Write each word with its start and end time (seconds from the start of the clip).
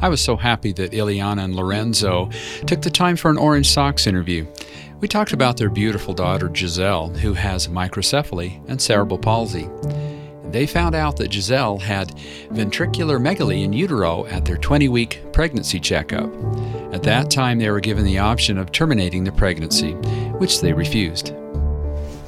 I 0.00 0.08
was 0.08 0.20
so 0.20 0.36
happy 0.36 0.72
that 0.72 0.92
Ileana 0.92 1.44
and 1.44 1.54
Lorenzo 1.54 2.30
took 2.66 2.82
the 2.82 2.90
time 2.90 3.16
for 3.16 3.30
an 3.30 3.36
Orange 3.36 3.68
Socks 3.68 4.06
interview. 4.06 4.46
We 5.00 5.08
talked 5.08 5.32
about 5.32 5.56
their 5.56 5.68
beautiful 5.68 6.14
daughter 6.14 6.50
Giselle, 6.54 7.08
who 7.08 7.34
has 7.34 7.68
microcephaly 7.68 8.64
and 8.68 8.80
cerebral 8.80 9.18
palsy. 9.18 9.68
They 10.50 10.66
found 10.66 10.94
out 10.94 11.16
that 11.16 11.32
Giselle 11.32 11.78
had 11.78 12.16
ventriculomegaly 12.50 13.64
in 13.64 13.72
utero 13.72 14.26
at 14.26 14.44
their 14.44 14.58
20 14.58 14.88
week 14.88 15.22
pregnancy 15.32 15.80
checkup. 15.80 16.32
At 16.92 17.02
that 17.04 17.30
time, 17.30 17.58
they 17.58 17.70
were 17.70 17.80
given 17.80 18.04
the 18.04 18.18
option 18.18 18.58
of 18.58 18.70
terminating 18.70 19.24
the 19.24 19.32
pregnancy, 19.32 19.92
which 20.38 20.60
they 20.60 20.72
refused. 20.72 21.32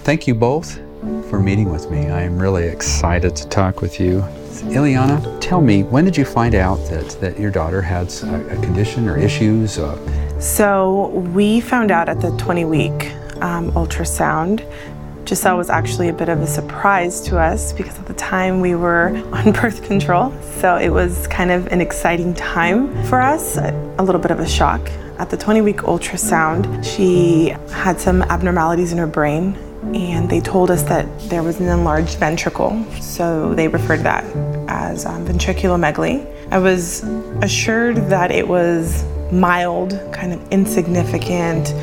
Thank 0.05 0.27
you 0.27 0.35
both 0.35 0.84
for 1.29 1.39
meeting 1.39 1.71
with 1.71 1.91
me. 1.91 2.09
I 2.09 2.23
am 2.23 2.39
really 2.39 2.67
excited 2.67 3.35
to 3.37 3.49
talk 3.49 3.81
with 3.81 3.99
you. 3.99 4.25
Ileana, 4.71 5.41
tell 5.41 5.61
me, 5.61 5.83
when 5.83 6.05
did 6.05 6.17
you 6.17 6.25
find 6.25 6.55
out 6.55 6.77
that, 6.89 7.09
that 7.21 7.39
your 7.39 7.51
daughter 7.51 7.83
had 7.83 8.09
a, 8.23 8.59
a 8.59 8.63
condition 8.63 9.09
or 9.09 9.17
issues? 9.19 9.79
Uh, 9.79 10.41
so, 10.41 11.09
we 11.09 11.61
found 11.61 11.91
out 11.91 12.09
at 12.09 12.21
the 12.21 12.31
20 12.39 12.65
week 12.65 13.13
um, 13.43 13.71
ultrasound. 13.73 14.67
Giselle 15.27 15.57
was 15.57 15.71
actually 15.71 16.09
a 16.09 16.13
bit 16.13 16.29
of 16.29 16.41
a 16.41 16.47
surprise 16.47 17.21
to 17.23 17.39
us 17.39 17.73
because 17.73 17.99
at 17.99 18.07
the 18.07 18.15
time 18.15 18.61
we 18.61 18.75
were 18.75 19.09
on 19.33 19.53
birth 19.53 19.83
control. 19.83 20.33
So, 20.61 20.77
it 20.77 20.91
was 20.91 21.27
kind 21.29 21.51
of 21.51 21.67
an 21.69 21.81
exciting 21.81 22.35
time 22.35 22.89
for 23.07 23.21
us, 23.21 23.57
a 23.57 24.03
little 24.03 24.21
bit 24.21 24.31
of 24.31 24.41
a 24.41 24.49
shock. 24.49 24.89
At 25.19 25.31
the 25.31 25.37
20 25.37 25.61
week 25.61 25.79
ultrasound, 25.79 26.85
she 26.85 27.51
had 27.71 28.01
some 28.01 28.23
abnormalities 28.23 28.93
in 28.93 28.99
her 28.99 29.07
brain 29.07 29.57
and 29.95 30.31
they 30.31 30.41
told 30.41 30.71
us 30.71 30.83
that 30.85 31.07
there 31.29 31.43
was 31.43 31.61
an 31.61 31.69
enlarged 31.69 32.19
ventricle. 32.19 32.85
So 33.01 33.55
they 33.55 33.69
referred 33.69 33.99
to 33.99 34.03
that 34.05 34.25
as 34.69 35.05
um, 35.07 35.27
ventriculomegaly. 35.27 36.31
I 36.51 36.59
was 36.59 37.03
assured 37.43 37.97
that 38.09 38.31
it 38.31 38.47
was 38.47 39.05
mild, 39.33 39.99
kind 40.13 40.33
of 40.33 40.53
insignificant, 40.53 41.75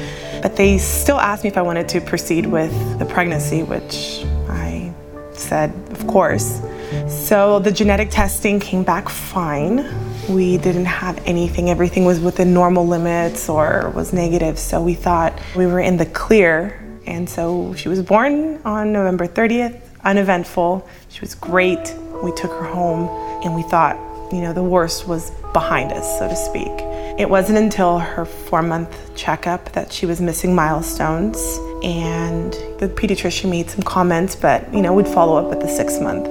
but 0.41 0.55
they 0.55 0.77
still 0.77 1.19
asked 1.19 1.43
me 1.43 1.49
if 1.49 1.57
I 1.57 1.61
wanted 1.61 1.87
to 1.89 2.01
proceed 2.01 2.45
with 2.45 2.71
the 2.99 3.05
pregnancy, 3.05 3.63
which 3.63 4.25
I 4.49 4.93
said, 5.33 5.71
of 5.91 6.07
course. 6.07 6.61
So 7.07 7.59
the 7.59 7.71
genetic 7.71 8.09
testing 8.09 8.59
came 8.59 8.83
back 8.83 9.07
fine. 9.09 9.87
We 10.29 10.57
didn't 10.57 10.85
have 10.85 11.21
anything, 11.25 11.69
everything 11.69 12.05
was 12.05 12.19
within 12.19 12.53
normal 12.53 12.87
limits 12.87 13.49
or 13.49 13.91
was 13.95 14.13
negative, 14.13 14.57
so 14.59 14.81
we 14.81 14.93
thought 14.93 15.39
we 15.55 15.65
were 15.65 15.79
in 15.79 15.97
the 15.97 16.05
clear 16.05 16.80
and 17.05 17.29
so 17.29 17.73
she 17.75 17.89
was 17.89 18.01
born 18.01 18.61
on 18.63 18.93
November 18.93 19.27
30th, 19.27 19.81
uneventful. 20.03 20.87
She 21.09 21.21
was 21.21 21.35
great. 21.35 21.95
We 22.23 22.31
took 22.33 22.51
her 22.51 22.63
home 22.63 23.07
and 23.43 23.55
we 23.55 23.63
thought, 23.63 23.95
you 24.31 24.41
know, 24.41 24.53
the 24.53 24.63
worst 24.63 25.07
was 25.07 25.31
behind 25.53 25.91
us, 25.91 26.19
so 26.19 26.27
to 26.27 26.35
speak. 26.35 26.71
It 27.19 27.29
wasn't 27.29 27.57
until 27.57 27.99
her 27.99 28.25
four 28.25 28.61
month 28.61 29.15
checkup 29.15 29.73
that 29.73 29.91
she 29.91 30.05
was 30.05 30.21
missing 30.21 30.55
milestones. 30.55 31.37
And 31.83 32.53
the 32.79 32.87
pediatrician 32.87 33.49
made 33.49 33.69
some 33.69 33.81
comments, 33.81 34.35
but, 34.35 34.71
you 34.73 34.81
know, 34.81 34.93
we'd 34.93 35.07
follow 35.07 35.35
up 35.43 35.51
at 35.51 35.59
the 35.59 35.67
six 35.67 35.99
month. 35.99 36.27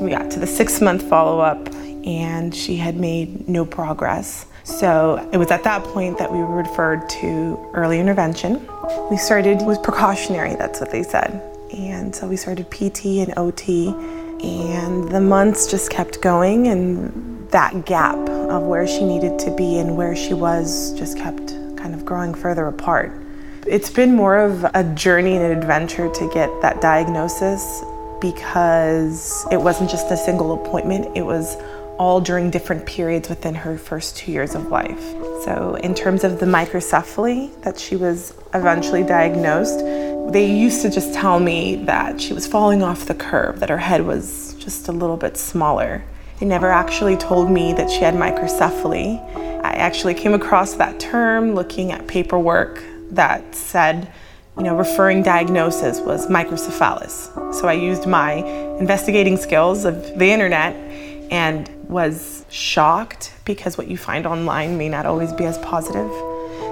We 0.00 0.10
got 0.10 0.30
to 0.32 0.40
the 0.40 0.46
six 0.46 0.80
month 0.80 1.02
follow 1.08 1.40
up 1.40 1.68
and 2.04 2.54
she 2.54 2.76
had 2.76 2.96
made 2.96 3.48
no 3.48 3.64
progress. 3.64 4.46
So 4.64 5.28
it 5.32 5.36
was 5.36 5.50
at 5.50 5.64
that 5.64 5.82
point 5.84 6.18
that 6.18 6.30
we 6.30 6.38
were 6.38 6.56
referred 6.56 7.08
to 7.20 7.70
early 7.72 7.98
intervention. 7.98 8.66
We 9.10 9.16
started 9.16 9.62
with 9.62 9.82
precautionary, 9.82 10.54
that's 10.56 10.80
what 10.80 10.90
they 10.90 11.02
said. 11.02 11.42
And 11.72 12.14
so 12.14 12.26
we 12.26 12.36
started 12.36 12.70
PT 12.70 13.20
and 13.20 13.32
OT, 13.36 13.88
and 14.42 15.08
the 15.08 15.20
months 15.20 15.70
just 15.70 15.90
kept 15.90 16.20
going, 16.20 16.66
and 16.68 17.48
that 17.50 17.84
gap 17.84 18.16
of 18.28 18.62
where 18.62 18.86
she 18.86 19.04
needed 19.04 19.38
to 19.40 19.54
be 19.54 19.78
and 19.78 19.96
where 19.96 20.14
she 20.14 20.34
was 20.34 20.92
just 20.98 21.16
kept 21.16 21.48
kind 21.76 21.94
of 21.94 22.04
growing 22.04 22.34
further 22.34 22.66
apart. 22.66 23.12
It's 23.66 23.90
been 23.90 24.14
more 24.14 24.38
of 24.38 24.64
a 24.74 24.84
journey 24.94 25.36
and 25.36 25.44
an 25.44 25.58
adventure 25.58 26.10
to 26.12 26.30
get 26.32 26.48
that 26.62 26.80
diagnosis 26.80 27.84
because 28.20 29.46
it 29.50 29.56
wasn't 29.56 29.90
just 29.90 30.10
a 30.10 30.16
single 30.16 30.54
appointment, 30.54 31.16
it 31.16 31.22
was 31.22 31.56
all 32.00 32.18
during 32.18 32.48
different 32.50 32.86
periods 32.86 33.28
within 33.28 33.54
her 33.54 33.76
first 33.76 34.16
two 34.16 34.32
years 34.32 34.54
of 34.54 34.68
life. 34.68 35.02
So, 35.44 35.78
in 35.82 35.94
terms 35.94 36.24
of 36.24 36.40
the 36.40 36.46
microcephaly 36.46 37.62
that 37.62 37.78
she 37.78 37.94
was 37.94 38.32
eventually 38.54 39.02
diagnosed, 39.02 39.80
they 40.32 40.50
used 40.50 40.80
to 40.80 40.90
just 40.90 41.12
tell 41.12 41.38
me 41.38 41.76
that 41.84 42.18
she 42.18 42.32
was 42.32 42.46
falling 42.46 42.82
off 42.82 43.04
the 43.04 43.14
curve, 43.14 43.60
that 43.60 43.68
her 43.68 43.76
head 43.76 44.06
was 44.06 44.54
just 44.54 44.88
a 44.88 44.92
little 44.92 45.18
bit 45.18 45.36
smaller. 45.36 46.02
They 46.38 46.46
never 46.46 46.70
actually 46.70 47.18
told 47.18 47.50
me 47.50 47.74
that 47.74 47.90
she 47.90 47.98
had 48.00 48.14
microcephaly. 48.14 49.20
I 49.62 49.72
actually 49.72 50.14
came 50.14 50.32
across 50.32 50.72
that 50.76 50.98
term 50.98 51.54
looking 51.54 51.92
at 51.92 52.06
paperwork 52.06 52.82
that 53.10 53.54
said, 53.54 54.10
you 54.56 54.62
know, 54.62 54.74
referring 54.74 55.22
diagnosis 55.22 56.00
was 56.00 56.28
microcephalus. 56.28 57.54
So 57.54 57.68
I 57.68 57.74
used 57.74 58.06
my 58.06 58.36
investigating 58.78 59.36
skills 59.36 59.84
of 59.84 60.18
the 60.18 60.30
internet 60.30 60.89
and 61.30 61.68
was 61.88 62.44
shocked 62.50 63.32
because 63.44 63.78
what 63.78 63.88
you 63.88 63.96
find 63.96 64.26
online 64.26 64.76
may 64.76 64.88
not 64.88 65.06
always 65.06 65.32
be 65.32 65.44
as 65.44 65.58
positive. 65.58 66.10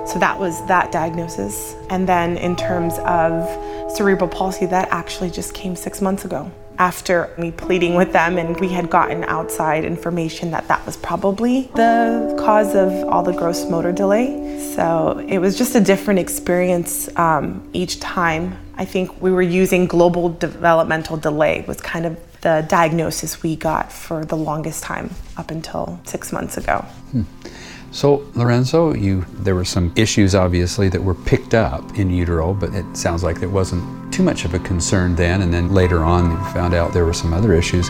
So 0.09 0.19
that 0.19 0.39
was 0.39 0.65
that 0.67 0.91
diagnosis. 0.93 1.75
And 1.91 2.09
then 2.09 2.37
in 2.37 2.57
terms 2.57 2.99
of 3.01 3.49
cerebral 3.95 4.29
palsy, 4.29 4.67
that 4.67 4.89
actually 4.91 5.31
just 5.31 5.55
came 5.55 5.77
six 5.77 6.01
months 6.01 6.25
ago 6.25 6.51
after 6.79 7.35
me 7.37 7.51
pleading 7.51 7.97
with 7.97 8.13
them 8.13 8.39
and 8.39 8.59
we 8.61 8.69
had 8.69 8.89
gotten 8.89 9.25
outside 9.25 9.85
information 9.85 10.53
that 10.53 10.67
that 10.69 10.85
was 10.87 10.97
probably 10.97 11.63
the 11.75 12.37
cause 12.39 12.75
of 12.75 12.93
all 13.09 13.23
the 13.23 13.33
gross 13.33 13.69
motor 13.69 13.91
delay 13.91 14.59
so 14.77 15.19
it 15.29 15.39
was 15.39 15.59
just 15.59 15.75
a 15.75 15.81
different 15.81 16.21
experience 16.21 17.09
um, 17.17 17.69
each 17.73 17.99
time 17.99 18.57
i 18.77 18.85
think 18.85 19.21
we 19.21 19.33
were 19.33 19.43
using 19.43 19.87
global 19.87 20.29
developmental 20.29 21.17
delay 21.17 21.65
was 21.67 21.81
kind 21.81 22.07
of 22.07 22.17
the 22.43 22.65
diagnosis 22.69 23.43
we 23.43 23.57
got 23.57 23.93
for 23.93 24.25
the 24.25 24.37
longest 24.37 24.83
time 24.83 25.11
up 25.37 25.51
until 25.51 26.01
six 26.05 26.33
months 26.33 26.57
ago. 26.57 26.79
Hmm. 27.13 27.23
So, 27.91 28.27
Lorenzo, 28.35 28.93
you 28.93 29.25
there 29.33 29.55
were 29.55 29.65
some 29.65 29.93
issues 29.97 30.35
obviously 30.35 30.91
that 30.91 31.03
were 31.03 31.15
picked 31.15 31.55
up 31.55 31.99
in 31.99 32.11
utero, 32.11 32.53
but 32.53 32.75
it 32.75 32.97
sounds 32.97 33.25
like 33.25 33.41
it 33.43 33.47
wasn't 33.47 34.13
too 34.13 34.23
much 34.23 34.45
of 34.45 34.53
a 34.53 34.59
concern 34.59 35.17
then. 35.17 35.41
And 35.41 35.53
then 35.53 35.73
later 35.73 36.05
on, 36.05 36.31
you 36.31 36.37
found 36.53 36.75
out 36.75 36.93
there 36.93 37.07
were 37.07 37.15
some 37.15 37.33
other 37.33 37.55
issues. 37.55 37.89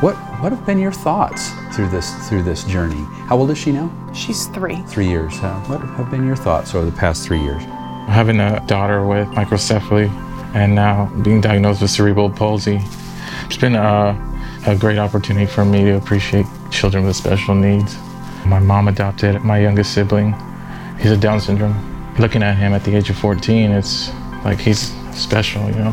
What 0.00 0.16
what 0.40 0.50
have 0.50 0.66
been 0.66 0.78
your 0.78 0.92
thoughts 0.92 1.50
through 1.72 1.88
this 1.90 2.12
through 2.28 2.42
this 2.42 2.64
journey? 2.64 3.02
How 3.26 3.38
old 3.38 3.50
is 3.50 3.58
she 3.58 3.70
now? 3.70 3.90
She's 4.12 4.46
three. 4.48 4.82
Three 4.88 5.08
years. 5.08 5.38
Uh, 5.38 5.54
what 5.66 5.80
have 5.80 6.10
been 6.10 6.26
your 6.26 6.36
thoughts 6.36 6.74
over 6.74 6.84
the 6.84 6.96
past 6.96 7.24
three 7.24 7.40
years? 7.40 7.62
Having 8.08 8.40
a 8.40 8.64
daughter 8.66 9.06
with 9.06 9.28
microcephaly 9.28 10.10
and 10.54 10.74
now 10.74 11.06
being 11.22 11.40
diagnosed 11.40 11.82
with 11.82 11.90
cerebral 11.90 12.30
palsy 12.30 12.80
it's 13.48 13.56
been 13.56 13.76
a, 13.76 14.14
a 14.66 14.76
great 14.76 14.98
opportunity 14.98 15.46
for 15.46 15.64
me 15.64 15.82
to 15.84 15.96
appreciate 15.96 16.44
children 16.70 17.06
with 17.06 17.16
special 17.16 17.54
needs. 17.54 17.96
My 18.44 18.58
mom 18.58 18.88
adopted 18.88 19.40
my 19.42 19.58
youngest 19.58 19.94
sibling. 19.94 20.34
He's 21.00 21.12
a 21.12 21.16
Down 21.16 21.40
syndrome. 21.40 22.14
Looking 22.18 22.42
at 22.42 22.58
him 22.58 22.74
at 22.74 22.84
the 22.84 22.94
age 22.94 23.08
of 23.08 23.16
14, 23.16 23.70
it's 23.70 24.10
like 24.44 24.60
he's 24.60 24.92
special, 25.16 25.66
you 25.66 25.76
know. 25.76 25.92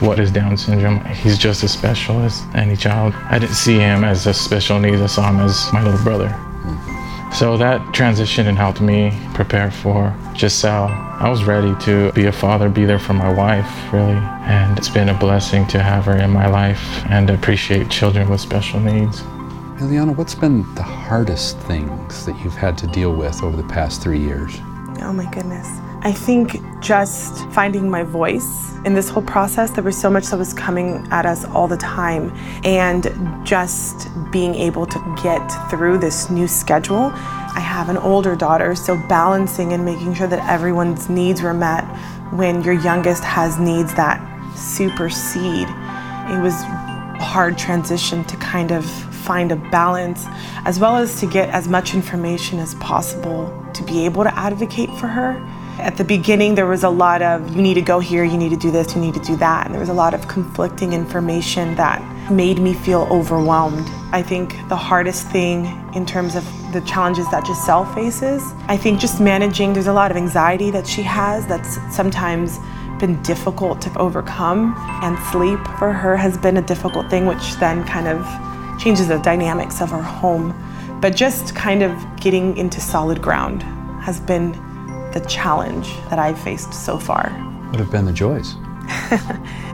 What 0.00 0.18
is 0.18 0.30
Down 0.30 0.56
syndrome? 0.56 1.04
He's 1.04 1.36
just 1.36 1.62
as 1.62 1.72
special 1.72 2.20
as 2.20 2.42
any 2.54 2.74
child. 2.74 3.12
I 3.28 3.38
didn't 3.38 3.54
see 3.54 3.74
him 3.78 4.02
as 4.02 4.26
a 4.26 4.32
special 4.32 4.78
needs, 4.78 5.02
I 5.02 5.06
saw 5.06 5.28
him 5.28 5.40
as 5.40 5.70
my 5.74 5.82
little 5.82 6.02
brother. 6.02 6.34
So 7.34 7.56
that 7.56 7.92
transition 7.92 8.46
and 8.46 8.56
helped 8.56 8.80
me 8.80 9.12
prepare 9.34 9.68
for 9.68 10.14
Giselle. 10.36 10.86
I 10.86 11.28
was 11.28 11.42
ready 11.42 11.74
to 11.84 12.12
be 12.12 12.26
a 12.26 12.32
father, 12.32 12.68
be 12.68 12.84
there 12.84 13.00
for 13.00 13.12
my 13.12 13.28
wife, 13.28 13.92
really. 13.92 14.20
And 14.46 14.78
it's 14.78 14.88
been 14.88 15.08
a 15.08 15.18
blessing 15.18 15.66
to 15.68 15.82
have 15.82 16.04
her 16.04 16.16
in 16.16 16.30
my 16.30 16.46
life 16.46 17.04
and 17.10 17.28
appreciate 17.30 17.90
children 17.90 18.30
with 18.30 18.40
special 18.40 18.78
needs. 18.78 19.22
Ileana, 19.80 20.14
what's 20.14 20.36
been 20.36 20.62
the 20.76 20.84
hardest 20.84 21.58
things 21.58 22.24
that 22.24 22.38
you've 22.44 22.54
had 22.54 22.78
to 22.78 22.86
deal 22.86 23.12
with 23.12 23.42
over 23.42 23.56
the 23.56 23.68
past 23.68 24.00
three 24.00 24.20
years? 24.20 24.56
Oh 25.00 25.12
my 25.12 25.28
goodness. 25.32 25.66
I 26.04 26.12
think 26.12 26.60
just 26.82 27.48
finding 27.52 27.88
my 27.88 28.02
voice 28.02 28.74
in 28.84 28.92
this 28.92 29.08
whole 29.08 29.22
process, 29.22 29.70
there 29.70 29.82
was 29.82 29.98
so 29.98 30.10
much 30.10 30.26
that 30.26 30.36
was 30.36 30.52
coming 30.52 31.08
at 31.10 31.24
us 31.24 31.46
all 31.46 31.66
the 31.66 31.78
time. 31.78 32.30
And 32.62 33.04
just 33.42 34.08
being 34.30 34.54
able 34.54 34.84
to 34.84 35.16
get 35.22 35.46
through 35.70 35.96
this 35.96 36.28
new 36.28 36.46
schedule. 36.46 37.10
I 37.14 37.60
have 37.60 37.88
an 37.88 37.96
older 37.96 38.36
daughter, 38.36 38.74
so 38.74 38.96
balancing 39.08 39.72
and 39.72 39.82
making 39.82 40.12
sure 40.12 40.26
that 40.26 40.46
everyone's 40.46 41.08
needs 41.08 41.40
were 41.40 41.54
met 41.54 41.84
when 42.34 42.62
your 42.62 42.74
youngest 42.74 43.24
has 43.24 43.58
needs 43.58 43.94
that 43.94 44.20
supersede. 44.56 45.68
It 46.28 46.42
was 46.42 46.52
a 46.52 47.16
hard 47.18 47.56
transition 47.56 48.24
to 48.24 48.36
kind 48.36 48.72
of 48.72 48.84
find 48.84 49.52
a 49.52 49.56
balance, 49.56 50.26
as 50.66 50.78
well 50.78 50.96
as 50.96 51.18
to 51.20 51.26
get 51.26 51.48
as 51.48 51.66
much 51.66 51.94
information 51.94 52.58
as 52.58 52.74
possible 52.74 53.50
to 53.72 53.82
be 53.84 54.04
able 54.04 54.22
to 54.22 54.38
advocate 54.38 54.90
for 54.98 55.06
her 55.06 55.40
at 55.84 55.98
the 55.98 56.04
beginning, 56.04 56.54
there 56.54 56.66
was 56.66 56.82
a 56.82 56.88
lot 56.88 57.20
of 57.20 57.54
you 57.54 57.60
need 57.60 57.74
to 57.74 57.82
go 57.82 58.00
here, 58.00 58.24
you 58.24 58.38
need 58.38 58.48
to 58.48 58.56
do 58.56 58.70
this, 58.70 58.94
you 58.94 59.02
need 59.02 59.12
to 59.12 59.20
do 59.20 59.36
that. 59.36 59.66
And 59.66 59.74
there 59.74 59.80
was 59.80 59.90
a 59.90 59.94
lot 59.94 60.14
of 60.14 60.26
conflicting 60.28 60.94
information 60.94 61.74
that 61.74 62.00
made 62.32 62.58
me 62.58 62.72
feel 62.72 63.02
overwhelmed. 63.10 63.86
I 64.10 64.22
think 64.22 64.56
the 64.70 64.76
hardest 64.76 65.28
thing 65.28 65.66
in 65.94 66.06
terms 66.06 66.36
of 66.36 66.44
the 66.72 66.80
challenges 66.80 67.30
that 67.30 67.46
Giselle 67.46 67.84
faces, 67.94 68.42
I 68.66 68.78
think 68.78 68.98
just 68.98 69.20
managing, 69.20 69.74
there's 69.74 69.86
a 69.86 69.92
lot 69.92 70.10
of 70.10 70.16
anxiety 70.16 70.70
that 70.70 70.86
she 70.86 71.02
has 71.02 71.46
that's 71.46 71.74
sometimes 71.94 72.58
been 72.98 73.22
difficult 73.22 73.82
to 73.82 73.98
overcome, 73.98 74.74
and 75.02 75.18
sleep 75.30 75.60
for 75.78 75.92
her 75.92 76.16
has 76.16 76.38
been 76.38 76.56
a 76.56 76.62
difficult 76.62 77.10
thing, 77.10 77.26
which 77.26 77.56
then 77.56 77.84
kind 77.84 78.08
of 78.08 78.26
changes 78.80 79.08
the 79.08 79.18
dynamics 79.18 79.82
of 79.82 79.92
our 79.92 80.02
home. 80.02 80.54
But 81.02 81.14
just 81.14 81.54
kind 81.54 81.82
of 81.82 81.92
getting 82.16 82.56
into 82.56 82.80
solid 82.80 83.20
ground 83.20 83.62
has 84.00 84.18
been 84.18 84.54
the 85.14 85.20
challenge 85.20 85.88
that 86.10 86.18
I've 86.18 86.38
faced 86.38 86.74
so 86.74 86.98
far. 86.98 87.30
What 87.70 87.78
have 87.78 87.90
been 87.90 88.04
the 88.04 88.12
joys? 88.12 88.56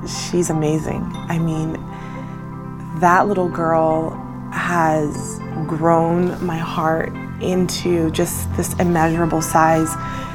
She's 0.31 0.51
amazing. 0.51 1.03
I 1.29 1.39
mean, 1.39 1.73
that 3.01 3.27
little 3.27 3.49
girl 3.49 4.11
has 4.53 5.41
grown 5.67 6.45
my 6.45 6.59
heart 6.59 7.13
into 7.41 8.11
just 8.11 8.55
this 8.57 8.75
immeasurable 8.75 9.41
size 9.41 9.91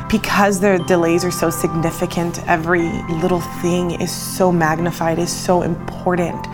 because 0.10 0.60
the 0.60 0.84
delays 0.88 1.24
are 1.24 1.31
so 1.31 1.50
significant, 1.50 2.46
every 2.48 2.90
little 3.22 3.42
thing 3.62 3.92
is 4.02 4.12
so 4.12 4.52
magnified, 4.52 5.19
is 5.19 5.31
so 5.31 5.62
important. 5.62 6.46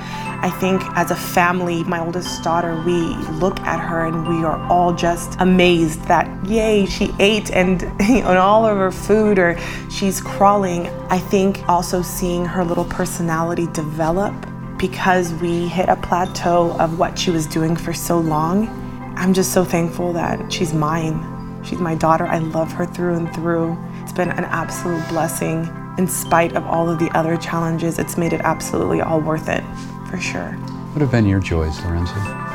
I 0.43 0.49
think 0.49 0.81
as 0.95 1.11
a 1.11 1.15
family, 1.15 1.83
my 1.83 1.99
oldest 1.99 2.43
daughter, 2.43 2.75
we 2.83 3.13
look 3.39 3.59
at 3.59 3.79
her 3.79 4.07
and 4.07 4.27
we 4.27 4.43
are 4.43 4.59
all 4.71 4.91
just 4.91 5.35
amazed 5.39 6.01
that, 6.05 6.27
yay, 6.47 6.87
she 6.87 7.13
ate 7.19 7.51
and, 7.51 7.83
and 7.99 8.25
all 8.25 8.65
of 8.65 8.75
her 8.75 8.91
food 8.91 9.37
or 9.37 9.55
she's 9.91 10.19
crawling. 10.19 10.87
I 11.11 11.19
think 11.19 11.61
also 11.69 12.01
seeing 12.01 12.43
her 12.43 12.63
little 12.63 12.85
personality 12.85 13.67
develop 13.67 14.33
because 14.79 15.31
we 15.35 15.67
hit 15.67 15.89
a 15.89 15.95
plateau 15.95 16.75
of 16.79 16.97
what 16.97 17.19
she 17.19 17.29
was 17.29 17.45
doing 17.45 17.75
for 17.75 17.93
so 17.93 18.17
long. 18.17 18.67
I'm 19.15 19.35
just 19.35 19.53
so 19.53 19.63
thankful 19.63 20.11
that 20.13 20.51
she's 20.51 20.73
mine. 20.73 21.63
She's 21.63 21.79
my 21.79 21.93
daughter. 21.93 22.25
I 22.25 22.39
love 22.39 22.71
her 22.71 22.87
through 22.87 23.15
and 23.15 23.31
through. 23.35 23.77
It's 24.01 24.11
been 24.11 24.31
an 24.31 24.45
absolute 24.45 25.07
blessing. 25.07 25.69
In 25.99 26.07
spite 26.07 26.55
of 26.55 26.65
all 26.65 26.89
of 26.89 26.97
the 26.97 27.15
other 27.15 27.37
challenges, 27.37 27.99
it's 27.99 28.17
made 28.17 28.33
it 28.33 28.41
absolutely 28.41 29.01
all 29.01 29.19
worth 29.21 29.47
it, 29.47 29.63
for 30.11 30.19
sure. 30.19 30.51
What 30.91 30.99
have 31.01 31.11
been 31.11 31.25
your 31.25 31.39
joys, 31.39 31.79
Lorenzo? 31.85 32.13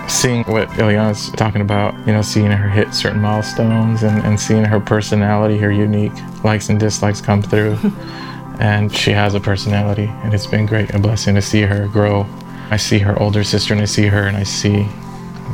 Seeing 0.08 0.44
what 0.44 0.68
Ileana's 0.68 1.30
talking 1.32 1.62
about, 1.62 1.94
you 2.06 2.12
know, 2.12 2.20
seeing 2.20 2.50
her 2.50 2.68
hit 2.68 2.92
certain 2.92 3.20
milestones 3.20 4.02
and, 4.02 4.22
and 4.24 4.38
seeing 4.38 4.64
her 4.64 4.78
personality, 4.78 5.56
her 5.56 5.72
unique 5.72 6.12
likes 6.44 6.68
and 6.68 6.78
dislikes 6.78 7.22
come 7.22 7.40
through. 7.42 7.78
and 8.60 8.94
she 8.94 9.10
has 9.10 9.34
a 9.34 9.40
personality, 9.40 10.04
and 10.22 10.34
it's 10.34 10.46
been 10.46 10.66
great, 10.66 10.94
a 10.94 10.98
blessing 10.98 11.34
to 11.34 11.42
see 11.42 11.62
her 11.62 11.88
grow. 11.88 12.26
I 12.70 12.76
see 12.76 12.98
her 12.98 13.18
older 13.20 13.42
sister, 13.42 13.72
and 13.72 13.82
I 13.82 13.86
see 13.86 14.06
her, 14.06 14.26
and 14.26 14.36
I 14.36 14.42
see 14.42 14.86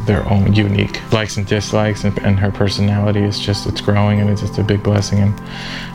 their 0.07 0.29
own 0.29 0.53
unique 0.53 1.01
likes 1.13 1.37
and 1.37 1.47
dislikes 1.47 2.03
and, 2.03 2.19
and, 2.21 2.41
her 2.41 2.51
personality 2.51 3.21
is 3.21 3.39
just 3.39 3.67
it's 3.67 3.83
growing 3.83 4.21
and 4.21 4.31
it's 4.31 4.41
just 4.41 4.59
a 4.59 4.63
big 4.65 4.83
blessing 4.83 5.19
and 5.19 5.39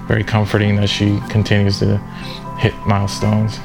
very 0.08 0.24
comforting 0.24 0.76
that 0.76 0.88
she 0.88 1.20
continues 1.30 1.80
to 1.80 1.98
hit 2.60 2.74
milestones 2.86 3.60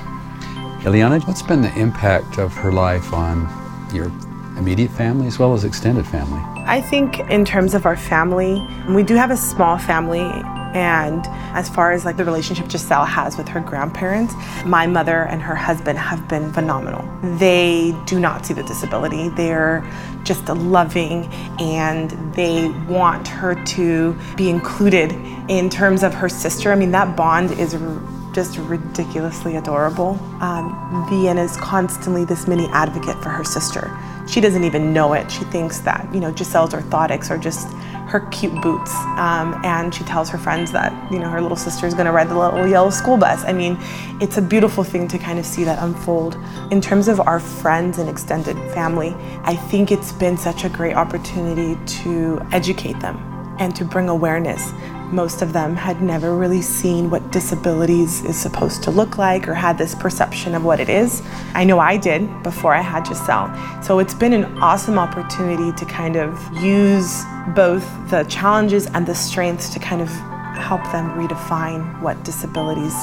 Ileana, 0.82 1.25
what's 1.29 1.43
been 1.43 1.62
the 1.62 1.73
impact 1.79 2.38
of 2.38 2.52
her 2.55 2.73
life 2.73 3.12
on 3.12 3.49
your 3.94 4.06
immediate 4.58 4.90
family 4.90 5.29
as 5.29 5.38
well 5.38 5.55
as 5.55 5.62
extended 5.62 6.05
family? 6.05 6.40
I 6.67 6.81
think 6.81 7.20
in 7.31 7.44
terms 7.44 7.75
of 7.75 7.87
our 7.87 7.96
family, 7.96 8.67
we 8.88 9.05
do 9.05 9.14
have 9.14 9.31
a 9.31 9.37
small 9.37 9.79
family 9.79 10.29
and 10.75 11.25
as 11.55 11.69
far 11.69 11.93
as 11.93 12.05
like 12.05 12.17
the 12.17 12.25
relationship 12.25 12.69
Giselle 12.69 13.05
has 13.05 13.37
with 13.37 13.46
her 13.46 13.61
grandparents, 13.61 14.34
my 14.64 14.88
mother 14.88 15.23
and 15.26 15.40
her 15.40 15.55
husband 15.55 16.00
have 16.00 16.26
been 16.26 16.52
phenomenal. 16.52 17.08
They 17.38 17.96
do 18.06 18.19
not 18.19 18.44
see 18.44 18.55
the 18.55 18.64
disability. 18.64 19.29
They're 19.29 19.88
just 20.25 20.49
loving 20.49 21.26
and 21.61 22.11
they 22.34 22.70
want 22.88 23.29
her 23.29 23.55
to 23.67 24.19
be 24.37 24.50
included 24.50 25.12
in 25.49 25.70
terms 25.70 26.02
of 26.02 26.12
her 26.14 26.29
sister. 26.29 26.73
I 26.73 26.75
mean, 26.75 26.90
that 26.90 27.17
bond 27.17 27.52
is 27.52 27.76
just 28.32 28.58
ridiculously 28.58 29.56
adorable. 29.56 30.19
Um, 30.40 31.06
Vienna 31.08 31.43
is 31.43 31.56
constantly 31.56 32.25
this 32.25 32.49
mini 32.49 32.67
advocate 32.69 33.23
for 33.23 33.29
her 33.29 33.44
sister. 33.44 33.96
She 34.29 34.40
doesn't 34.40 34.64
even 34.64 34.93
know 34.93 35.12
it. 35.14 35.31
She 35.31 35.44
thinks 35.44 35.81
that, 35.81 36.08
you 36.14 36.20
know, 36.20 36.32
Giselle's 36.32 36.73
orthotics 36.73 37.31
are 37.31 37.38
just 37.38 37.69
her 38.08 38.20
cute 38.31 38.55
boots. 38.62 38.94
Um, 39.17 39.61
and 39.64 39.94
she 39.94 40.05
tells 40.05 40.29
her 40.31 40.38
friends 40.38 40.70
that, 40.73 40.93
you 41.11 41.19
know, 41.19 41.29
her 41.29 41.40
little 41.40 41.56
sister 41.56 41.87
is 41.87 41.94
going 41.94 42.06
to 42.06 42.12
ride 42.12 42.29
the 42.29 42.38
little 42.38 42.67
yellow 42.67 42.90
school 42.90 43.17
bus. 43.17 43.44
I 43.44 43.52
mean, 43.52 43.76
it's 44.20 44.37
a 44.37 44.43
beautiful 44.43 44.84
thing 44.84 45.08
to 45.08 45.19
kind 45.19 45.38
of 45.38 45.46
see 45.46 45.64
that 45.64 45.82
unfold. 45.82 46.37
In 46.70 46.81
terms 46.81 47.08
of 47.08 47.20
our 47.20 47.40
friends 47.40 47.99
and 47.99 48.08
extended 48.08 48.56
family, 48.73 49.14
I 49.44 49.56
think 49.56 49.90
it's 49.90 50.12
been 50.12 50.37
such 50.37 50.64
a 50.64 50.69
great 50.69 50.94
opportunity 50.94 51.79
to 52.02 52.40
educate 52.52 53.00
them 53.00 53.17
and 53.58 53.75
to 53.76 53.84
bring 53.84 54.08
awareness 54.08 54.73
most 55.12 55.43
of 55.43 55.53
them 55.53 55.76
had 55.76 56.00
never 56.00 56.35
really 56.35 56.62
seen 56.62 57.11
what 57.11 57.31
disabilities 57.31 58.25
is 58.25 58.37
supposed 58.37 58.82
to 58.85 58.91
look 58.91 59.19
like 59.19 59.47
or 59.47 59.55
had 59.55 59.76
this 59.76 59.94
perception 59.94 60.55
of 60.55 60.64
what 60.64 60.81
it 60.81 60.88
is. 60.88 61.23
I 61.55 61.64
know 61.64 61.79
I 61.79 61.97
did 61.97 62.43
before 62.43 62.75
I 62.75 62.81
had 62.81 63.06
Giselle. 63.06 63.53
So 63.82 63.99
it's 63.99 64.14
been 64.14 64.32
an 64.32 64.44
awesome 64.59 64.99
opportunity 64.99 65.73
to 65.73 65.85
kind 65.85 66.17
of 66.17 66.38
use 66.62 67.25
both 67.55 67.85
the 68.11 68.25
challenges 68.25 68.87
and 68.87 69.06
the 69.06 69.14
strengths 69.14 69.69
to 69.75 69.79
kind 69.79 70.00
of 70.00 70.09
help 70.56 70.82
them 70.93 71.11
redefine 71.19 72.00
what 72.00 72.23
disabilities 72.25 72.94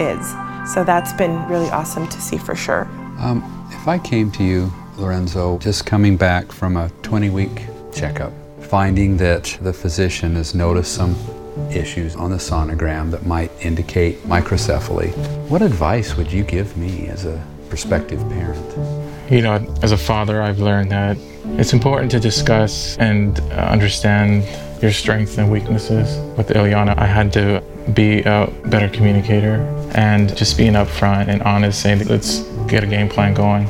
is. 0.00 0.34
So 0.72 0.82
that's 0.82 1.12
been 1.12 1.46
really 1.48 1.70
awesome 1.70 2.08
to 2.08 2.20
see 2.20 2.38
for 2.38 2.54
sure. 2.54 2.88
Um, 3.18 3.42
if 3.70 3.86
I 3.86 3.98
came 3.98 4.30
to 4.32 4.42
you, 4.42 4.72
Lorenzo, 4.96 5.58
just 5.58 5.86
coming 5.86 6.16
back 6.16 6.50
from 6.50 6.76
a 6.76 6.90
20 7.02 7.30
week 7.30 7.66
checkup, 7.92 8.32
finding 8.62 9.16
that 9.18 9.56
the 9.60 9.72
physician 9.72 10.34
has 10.36 10.54
noticed 10.54 10.94
some 10.94 11.14
issues 11.70 12.16
on 12.16 12.30
the 12.30 12.36
sonogram 12.36 13.10
that 13.10 13.26
might 13.26 13.50
indicate 13.60 14.18
microcephaly. 14.24 15.12
What 15.48 15.62
advice 15.62 16.16
would 16.16 16.32
you 16.32 16.44
give 16.44 16.76
me 16.76 17.08
as 17.08 17.24
a 17.24 17.42
prospective 17.68 18.20
parent? 18.28 19.30
You 19.30 19.42
know, 19.42 19.74
as 19.82 19.92
a 19.92 19.96
father, 19.96 20.42
I've 20.42 20.58
learned 20.58 20.90
that 20.90 21.16
it's 21.58 21.72
important 21.72 22.10
to 22.12 22.20
discuss 22.20 22.96
and 22.98 23.38
uh, 23.40 23.68
understand 23.70 24.44
your 24.82 24.92
strengths 24.92 25.38
and 25.38 25.50
weaknesses. 25.50 26.18
With 26.36 26.48
Ileana, 26.48 26.98
I 26.98 27.06
had 27.06 27.32
to 27.34 27.62
be 27.94 28.22
a 28.22 28.52
better 28.66 28.88
communicator 28.88 29.62
and 29.94 30.36
just 30.36 30.58
being 30.58 30.72
upfront 30.72 31.28
and 31.28 31.42
honest, 31.42 31.80
saying, 31.80 32.06
let's 32.06 32.40
get 32.66 32.82
a 32.82 32.86
game 32.86 33.08
plan 33.08 33.34
going. 33.34 33.66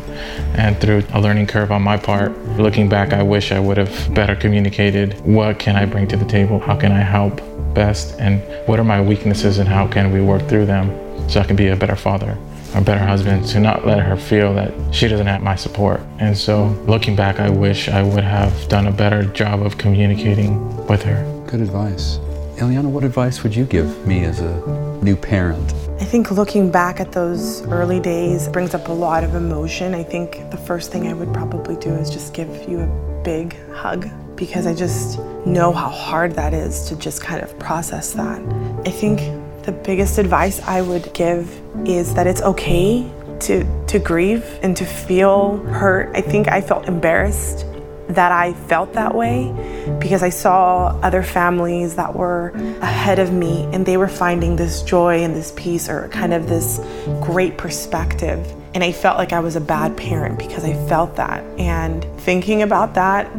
And 0.55 0.81
through 0.81 1.05
a 1.13 1.21
learning 1.21 1.47
curve 1.47 1.71
on 1.71 1.83
my 1.83 1.97
part, 1.97 2.37
looking 2.59 2.89
back, 2.89 3.13
I 3.13 3.23
wish 3.23 3.53
I 3.53 3.61
would 3.61 3.77
have 3.77 4.15
better 4.15 4.35
communicated 4.35 5.21
what 5.21 5.59
can 5.59 5.77
I 5.77 5.85
bring 5.85 6.09
to 6.09 6.17
the 6.17 6.25
table? 6.25 6.59
How 6.59 6.77
can 6.77 6.93
I 6.93 7.01
help? 7.01 7.41
Best 7.75 8.19
and 8.21 8.41
what 8.67 8.79
are 8.79 8.85
my 8.85 9.01
weaknesses 9.01 9.59
and 9.59 9.69
how 9.69 9.87
can 9.87 10.13
we 10.13 10.21
work 10.21 10.49
through 10.49 10.67
them 10.67 10.89
so 11.29 11.41
I 11.41 11.45
can 11.45 11.57
be 11.57 11.69
a 11.69 11.77
better 11.77 11.97
father, 11.97 12.39
a 12.75 12.81
better 12.81 13.05
husband, 13.05 13.47
to 13.47 13.61
not 13.61 13.87
let 13.87 14.01
her 14.01 14.17
feel 14.17 14.55
that 14.55 14.73
she 14.95 15.09
doesn't 15.09 15.27
have 15.27 15.43
my 15.43 15.57
support. 15.57 16.01
And 16.19 16.37
so 16.37 16.67
looking 16.87 17.17
back, 17.17 17.41
I 17.41 17.51
wish 17.51 17.89
I 17.89 18.03
would 18.03 18.25
have 18.25 18.69
done 18.69 18.87
a 18.87 18.93
better 18.93 19.25
job 19.25 19.63
of 19.63 19.79
communicating 19.79 20.87
with 20.87 21.03
her. 21.03 21.25
Good 21.47 21.61
advice. 21.61 22.19
Ileana, 22.57 22.85
what 22.85 23.03
advice 23.03 23.43
would 23.43 23.55
you 23.55 23.65
give 23.65 24.07
me 24.07 24.25
as 24.25 24.41
a 24.41 24.57
new 25.03 25.17
parent? 25.17 25.73
I 26.01 26.05
think 26.05 26.31
looking 26.31 26.71
back 26.71 27.01
at 27.01 27.13
those 27.13 27.63
early 27.67 27.99
days 27.99 28.49
brings 28.49 28.75
up 28.75 28.89
a 28.89 28.93
lot 28.93 29.25
of 29.25 29.35
emotion. 29.35 29.95
I 29.95 30.05
think 30.05 30.51
the 30.51 30.57
first 30.57 30.93
thing 30.93 31.09
I 31.09 31.15
would 31.15 31.33
probably 31.35 31.77
do 31.77 31.91
is 31.95 32.11
just 32.11 32.35
give 32.35 32.69
you 32.69 32.81
a 32.81 33.23
big 33.25 33.57
hug 33.73 34.09
because 34.37 34.67
I 34.67 34.75
just 34.75 35.19
know 35.47 35.73
how 35.73 35.89
hard 35.89 36.33
that 36.33 36.55
is 36.55 36.89
to 36.89 36.97
just 36.97 37.23
kind 37.23 37.43
of 37.43 37.59
process 37.59 38.13
that. 38.13 38.41
I 38.87 38.91
think 38.91 39.21
the 39.65 39.73
biggest 39.73 40.19
advice 40.19 40.61
I 40.63 40.83
would 40.83 41.13
give 41.15 41.61
is 41.87 42.15
that 42.15 42.27
it's 42.27 42.43
okay 42.43 43.11
to 43.41 43.87
to 43.87 43.99
grieve 43.99 44.45
and 44.63 44.77
to 44.77 44.85
feel 44.85 45.59
hurt. 45.59 46.15
I 46.15 46.21
think 46.21 46.49
I 46.49 46.61
felt 46.61 46.87
embarrassed 46.87 47.67
that 48.09 48.33
I 48.33 48.53
felt 48.53 48.93
that 48.93 49.15
way 49.15 49.53
because 49.99 50.23
I 50.23 50.29
saw 50.29 50.99
other 51.03 51.23
families 51.23 51.97
that 51.97 52.15
were 52.15 52.51
ahead 52.81 53.19
of 53.19 53.33
me 53.33 53.65
and 53.73 53.87
they 53.87 53.97
were 53.97 54.09
finding 54.09 54.57
this 54.57 54.83
joy 54.83 55.23
and 55.23 55.35
this 55.35 55.53
peace 55.57 55.89
or 55.89 56.09
kind 56.09 56.35
of 56.35 56.49
this 56.49 56.81
great 57.23 57.57
perspective. 57.57 58.47
And 58.75 58.85
I 58.85 58.93
felt 58.93 59.19
like 59.19 59.33
I 59.33 59.41
was 59.41 59.57
a 59.57 59.61
bad 59.61 59.97
parent 59.97 60.39
because 60.39 60.65
I 60.65 60.75
felt 60.87 61.17
that. 61.17 61.43
And 61.59 62.05
thinking 62.21 62.63
about 62.63 62.95
that, 62.95 63.31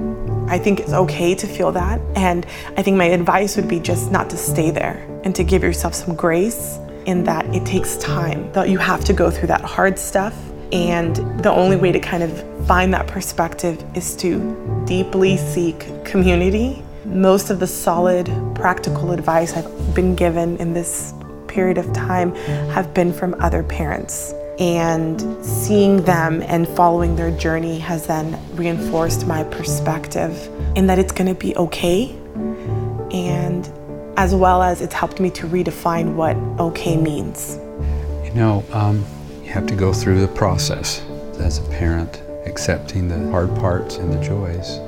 I 0.48 0.58
think 0.58 0.80
it's 0.80 0.94
okay 0.94 1.36
to 1.36 1.48
feel 1.48 1.72
that. 1.72 2.00
And 2.16 2.46
I 2.78 2.82
think 2.82 2.98
my 2.98 3.06
advice 3.06 3.56
would 3.56 3.68
be 3.68 3.80
just 3.80 4.12
not 4.12 4.30
to 4.30 4.38
stay 4.38 4.72
there 4.72 5.06
and 5.24 5.36
to 5.36 5.44
give 5.44 5.64
yourself 5.64 5.94
some 5.94 6.16
grace 6.16 6.78
in 7.06 7.24
that 7.24 7.46
it 7.54 7.66
takes 7.66 7.98
time, 7.98 8.52
that 8.54 8.70
you 8.70 8.78
have 8.78 9.04
to 9.06 9.14
go 9.14 9.32
through 9.32 9.48
that 9.48 9.62
hard 9.62 9.98
stuff. 9.98 10.36
And 10.72 11.16
the 11.42 11.52
only 11.52 11.76
way 11.76 11.92
to 11.92 12.00
kind 12.00 12.24
of 12.24 12.68
find 12.68 12.94
that 12.94 13.08
perspective 13.08 13.84
is 13.96 14.16
to 14.18 14.84
deeply 14.86 15.38
seek 15.38 16.04
community. 16.04 16.84
Most 17.06 17.50
of 17.50 17.60
the 17.60 17.68
solid, 17.68 18.26
practical 18.56 19.12
advice 19.12 19.54
I've 19.54 19.96
been 19.96 20.16
given 20.16 20.58
in 20.58 20.74
this 20.74 21.14
period 21.48 21.78
of 21.78 21.92
time 21.94 22.34
have 22.72 22.94
been 22.94 23.14
from 23.14 23.36
other 23.40 23.64
parents. 23.64 24.34
And 24.60 25.44
seeing 25.46 26.04
them 26.04 26.42
and 26.44 26.68
following 26.68 27.16
their 27.16 27.32
journey 27.38 27.78
has 27.80 28.08
then 28.08 28.40
reinforced 28.56 29.28
my 29.28 29.44
perspective 29.44 30.50
in 30.76 30.88
that 30.88 30.98
it's 30.98 31.12
going 31.12 31.28
to 31.28 31.40
be 31.40 31.56
okay. 31.58 32.12
And 33.12 33.70
as 34.18 34.34
well 34.34 34.62
as 34.64 34.82
it's 34.82 34.94
helped 34.94 35.20
me 35.20 35.30
to 35.32 35.48
redefine 35.48 36.16
what 36.16 36.38
okay 36.60 36.96
means. 36.96 37.58
You 38.24 38.32
know, 38.34 38.64
um, 38.72 39.06
you 39.44 39.52
have 39.52 39.68
to 39.68 39.76
go 39.76 39.94
through 39.94 40.22
the 40.22 40.28
process 40.28 41.02
as 41.40 41.60
a 41.60 41.70
parent, 41.72 42.22
accepting 42.46 43.10
the 43.10 43.30
hard 43.32 43.54
parts 43.56 43.98
and 43.98 44.12
the 44.12 44.22
joys. 44.24 44.80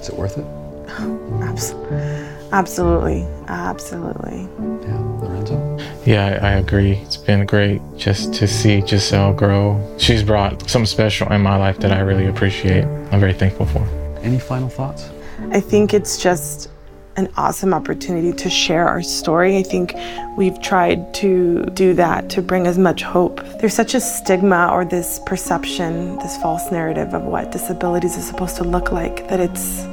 Is 0.00 0.08
it 0.08 0.14
worth 0.14 0.38
it? 0.38 0.46
Absolutely. 1.42 2.37
Absolutely. 2.52 3.26
Absolutely. 3.48 4.48
Yeah, 4.86 4.98
Lorenzo? 5.20 5.78
Yeah, 6.04 6.38
I, 6.42 6.48
I 6.48 6.52
agree. 6.52 6.92
It's 6.92 7.16
been 7.16 7.44
great 7.46 7.82
just 7.96 8.32
to 8.34 8.46
see 8.46 8.80
Giselle 8.86 9.34
grow. 9.34 9.96
She's 9.98 10.22
brought 10.22 10.68
something 10.68 10.86
special 10.86 11.30
in 11.32 11.42
my 11.42 11.56
life 11.56 11.78
that 11.80 11.92
I 11.92 12.00
really 12.00 12.26
appreciate. 12.26 12.84
I'm 13.12 13.20
very 13.20 13.34
thankful 13.34 13.66
for. 13.66 13.86
Any 14.22 14.38
final 14.38 14.68
thoughts? 14.68 15.10
I 15.50 15.60
think 15.60 15.94
it's 15.94 16.20
just 16.20 16.70
an 17.16 17.28
awesome 17.36 17.74
opportunity 17.74 18.32
to 18.32 18.48
share 18.48 18.88
our 18.88 19.02
story. 19.02 19.56
I 19.56 19.62
think 19.64 19.92
we've 20.36 20.60
tried 20.62 21.12
to 21.14 21.64
do 21.74 21.92
that 21.94 22.30
to 22.30 22.42
bring 22.42 22.66
as 22.66 22.78
much 22.78 23.02
hope. 23.02 23.40
There's 23.58 23.74
such 23.74 23.94
a 23.94 24.00
stigma 24.00 24.70
or 24.72 24.84
this 24.84 25.20
perception, 25.26 26.16
this 26.18 26.36
false 26.38 26.70
narrative 26.70 27.14
of 27.14 27.22
what 27.22 27.50
disabilities 27.50 28.16
is 28.16 28.24
supposed 28.24 28.56
to 28.56 28.64
look 28.64 28.92
like, 28.92 29.28
that 29.28 29.40
it's 29.40 29.84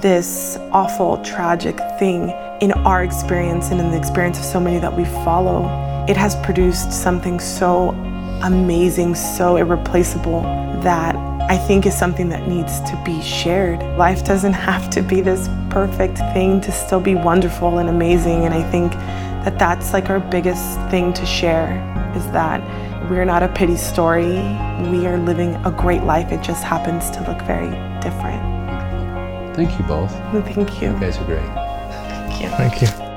this 0.00 0.56
awful, 0.72 1.22
tragic 1.24 1.76
thing. 1.98 2.30
In 2.60 2.72
our 2.72 3.02
experience 3.02 3.70
and 3.70 3.80
in 3.80 3.90
the 3.90 3.96
experience 3.96 4.38
of 4.38 4.44
so 4.44 4.60
many 4.60 4.78
that 4.78 4.94
we 4.94 5.04
follow, 5.24 5.64
it 6.08 6.16
has 6.16 6.36
produced 6.36 6.92
something 6.92 7.40
so 7.40 7.90
amazing, 8.42 9.14
so 9.14 9.56
irreplaceable 9.56 10.42
that 10.82 11.14
I 11.50 11.56
think 11.56 11.86
is 11.86 11.96
something 11.96 12.28
that 12.28 12.46
needs 12.46 12.80
to 12.82 13.02
be 13.04 13.20
shared. 13.22 13.80
Life 13.98 14.24
doesn't 14.24 14.52
have 14.70 14.90
to 14.90 15.02
be 15.02 15.20
this 15.20 15.48
perfect 15.70 16.18
thing 16.34 16.60
to 16.60 16.72
still 16.72 17.00
be 17.00 17.14
wonderful 17.14 17.78
and 17.78 17.88
amazing. 17.88 18.44
And 18.44 18.54
I 18.54 18.68
think 18.70 18.92
that 19.44 19.58
that's 19.58 19.92
like 19.92 20.10
our 20.10 20.20
biggest 20.20 20.78
thing 20.90 21.12
to 21.14 21.26
share 21.26 21.72
is 22.14 22.24
that 22.32 22.60
we're 23.10 23.24
not 23.24 23.42
a 23.42 23.48
pity 23.48 23.76
story. 23.76 24.34
We 24.90 25.06
are 25.06 25.18
living 25.18 25.56
a 25.64 25.70
great 25.70 26.04
life. 26.04 26.30
It 26.30 26.42
just 26.42 26.62
happens 26.62 27.10
to 27.10 27.20
look 27.22 27.40
very 27.42 27.70
different. 28.00 28.49
Thank 29.54 29.78
you 29.78 29.84
both. 29.84 30.12
Thank 30.54 30.80
you. 30.80 30.92
You 30.92 31.00
guys 31.00 31.18
are 31.18 31.24
great. 31.24 31.44
Thank 31.44 32.42
you. 32.42 32.48
Thank 32.48 32.82
you. 32.82 33.09